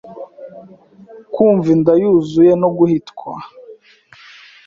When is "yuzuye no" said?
2.01-2.69